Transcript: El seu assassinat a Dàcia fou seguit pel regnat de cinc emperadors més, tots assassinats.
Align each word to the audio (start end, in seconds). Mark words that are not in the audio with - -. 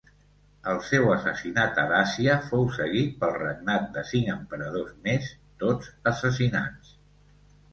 El 0.69 0.79
seu 0.85 1.03
assassinat 1.15 1.81
a 1.81 1.83
Dàcia 1.91 2.37
fou 2.47 2.65
seguit 2.77 3.13
pel 3.19 3.35
regnat 3.43 3.85
de 3.99 4.05
cinc 4.13 4.33
emperadors 4.37 4.97
més, 5.09 5.29
tots 5.65 5.93
assassinats. 6.15 6.97